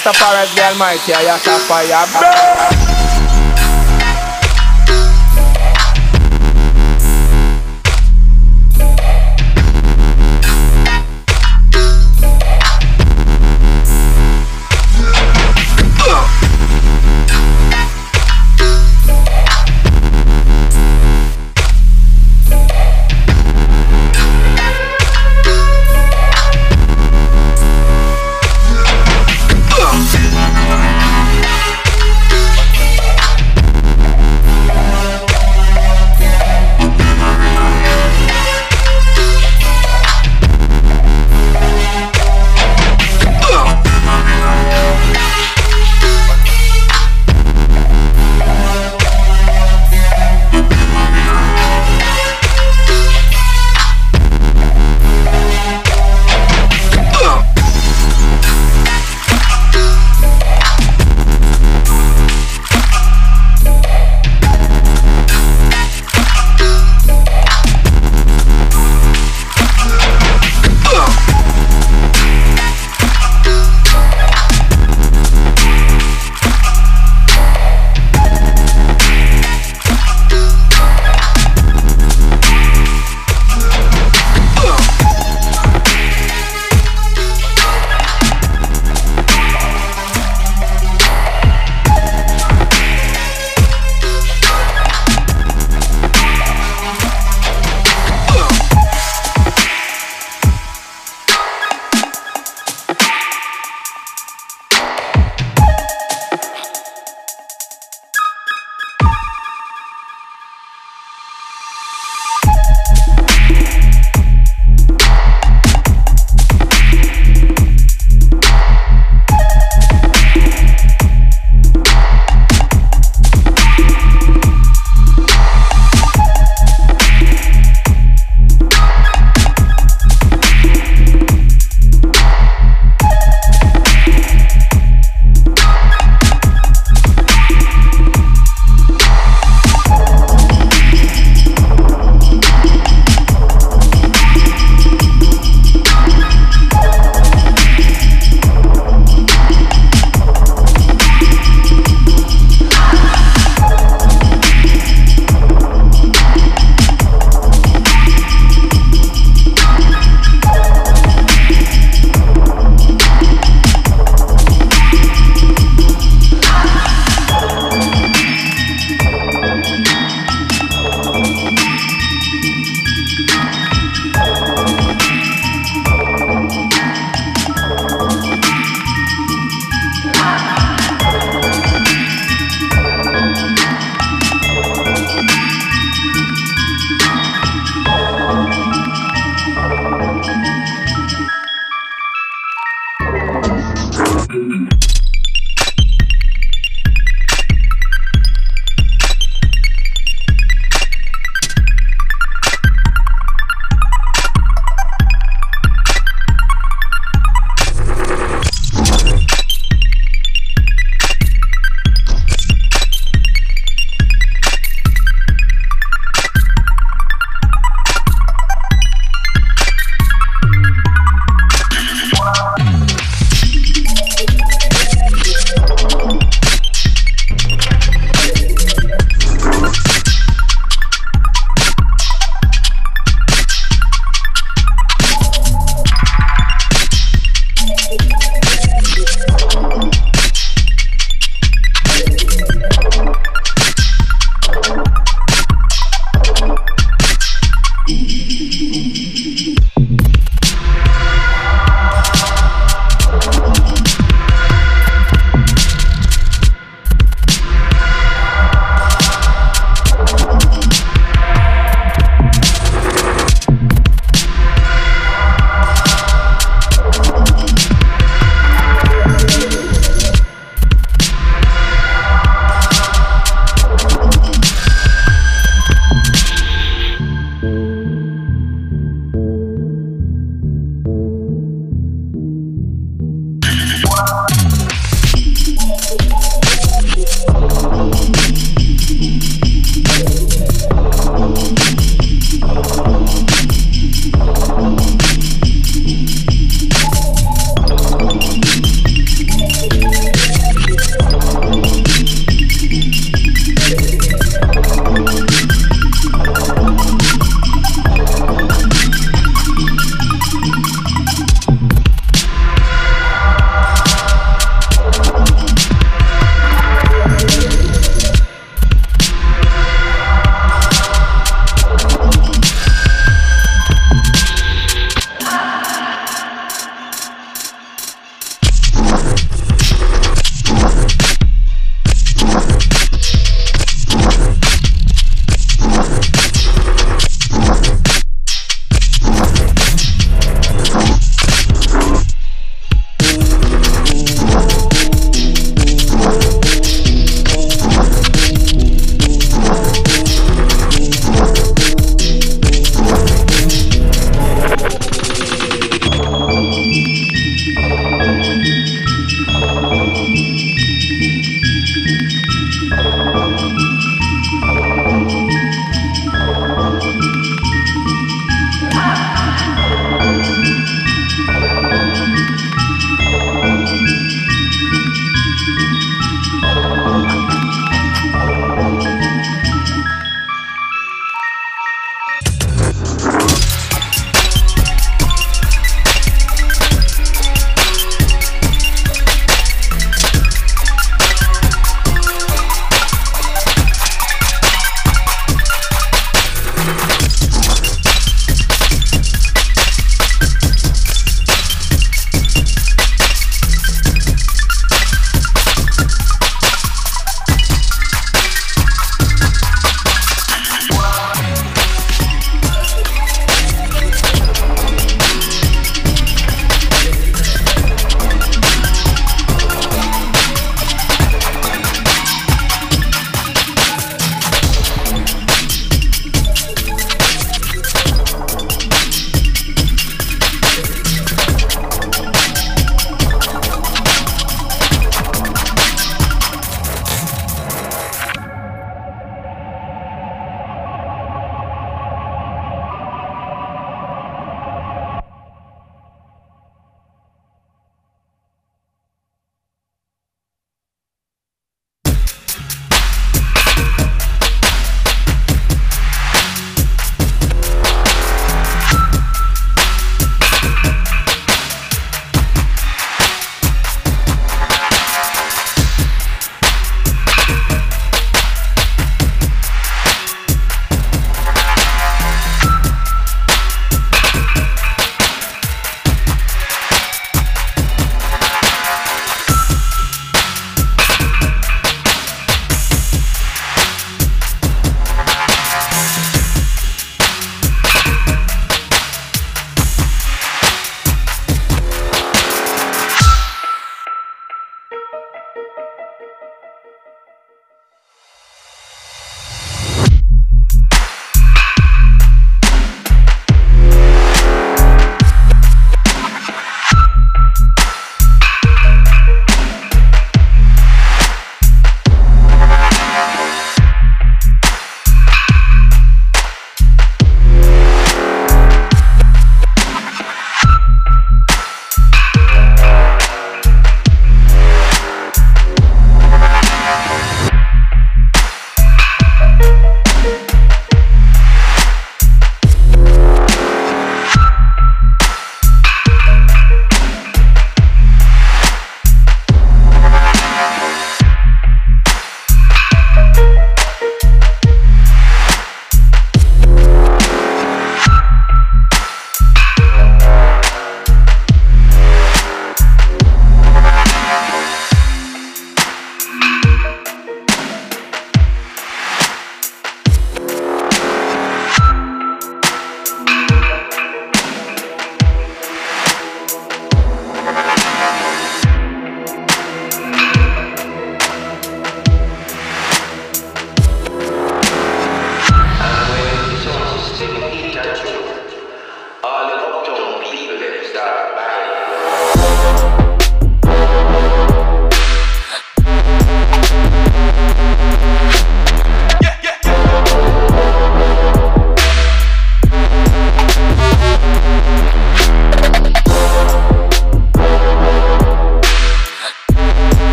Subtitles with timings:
[0.00, 2.70] Rastafari, the Almighty, I a fire.
[2.70, 2.79] Burn.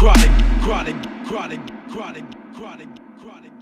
[0.00, 0.30] Chronic,
[0.62, 0.96] chronic,
[1.26, 2.24] chronic, chronic,
[2.54, 2.88] chronic,
[3.20, 3.52] chronic.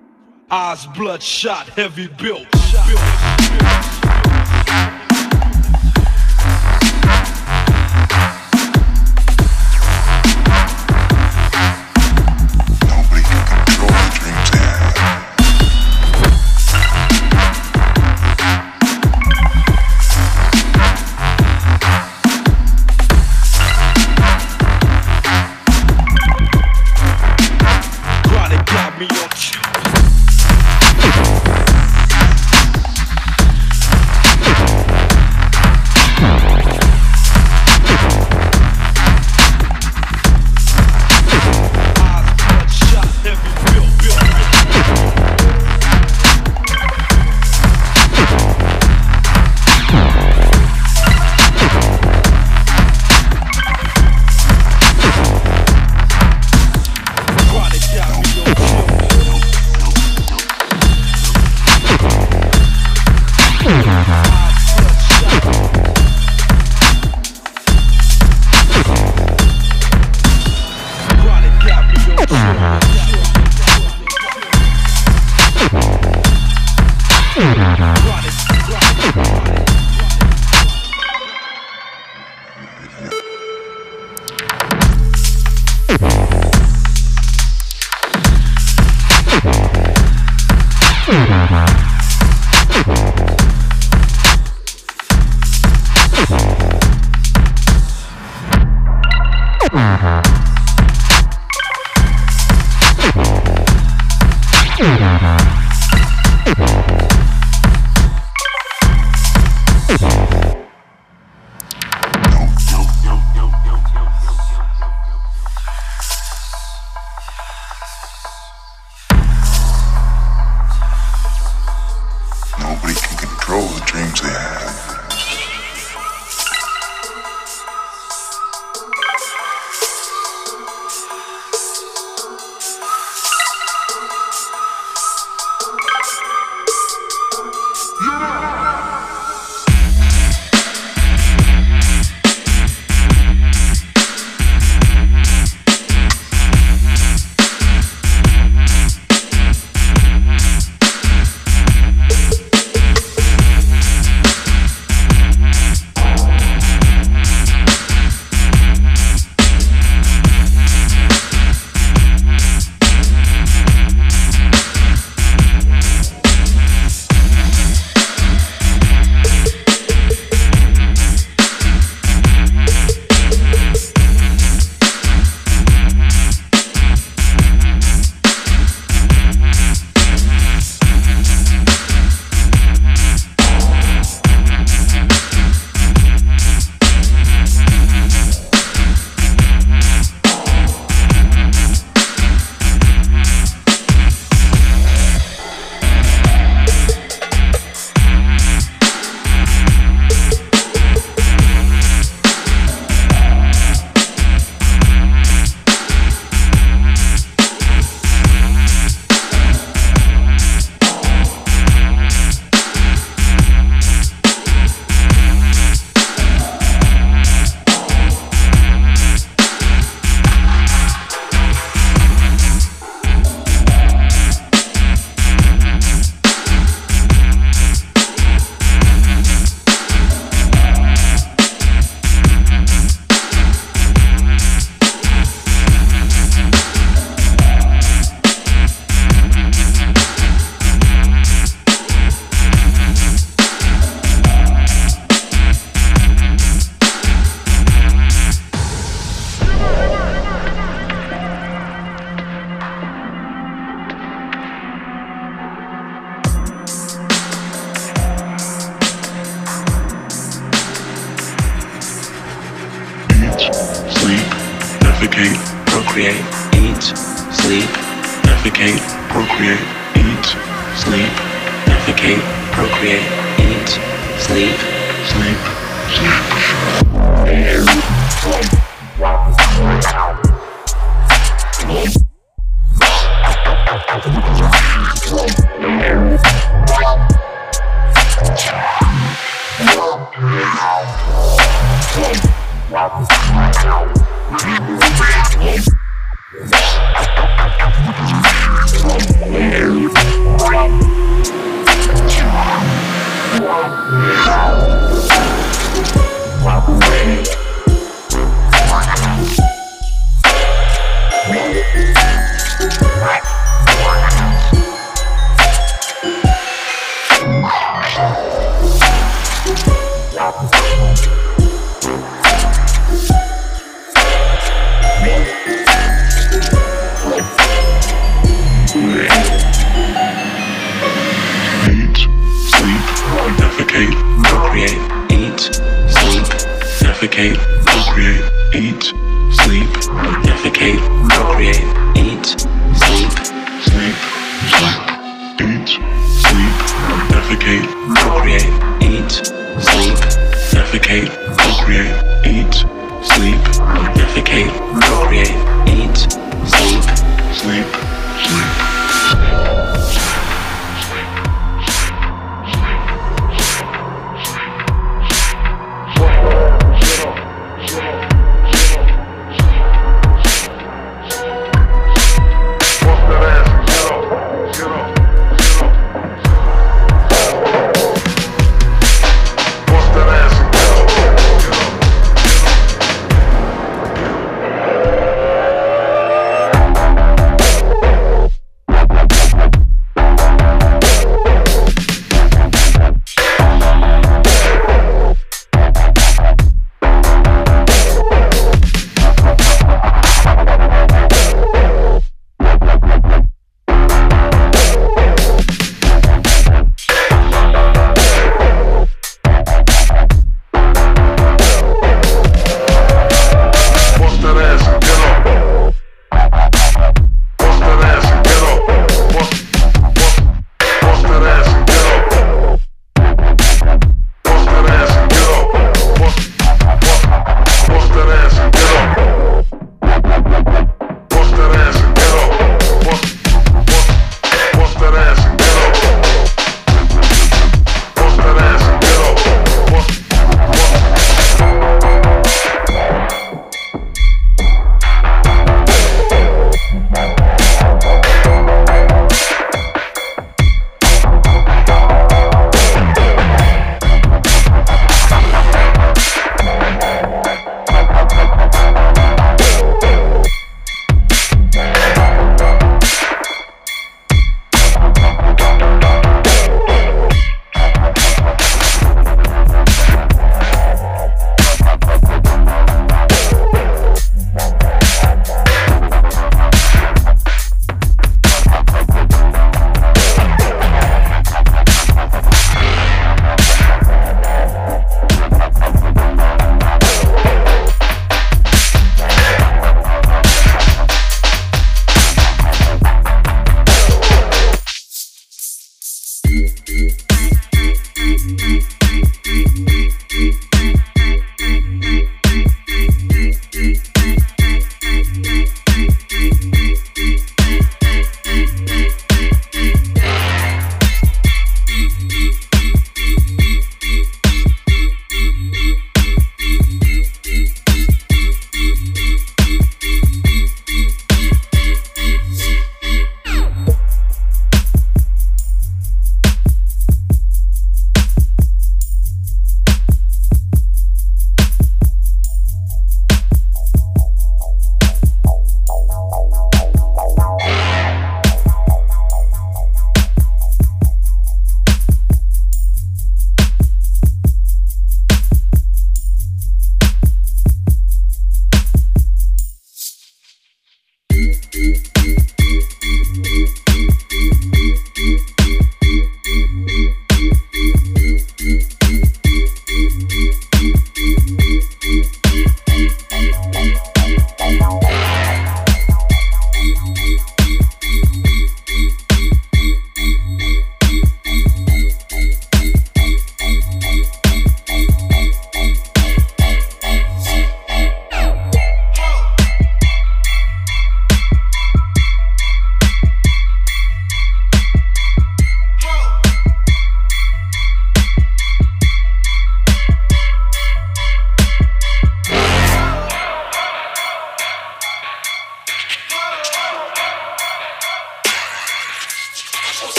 [0.49, 2.47] Eyes bloodshot, heavy built.
[2.57, 4.08] Shot, built, built.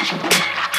[0.00, 0.69] 干什么呢